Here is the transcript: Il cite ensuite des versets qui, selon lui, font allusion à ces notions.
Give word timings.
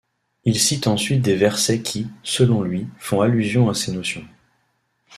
Il 0.45 0.59
cite 0.59 0.87
ensuite 0.87 1.21
des 1.21 1.35
versets 1.35 1.83
qui, 1.83 2.07
selon 2.23 2.63
lui, 2.63 2.87
font 2.97 3.21
allusion 3.21 3.69
à 3.69 3.75
ces 3.75 3.91
notions. 3.91 4.25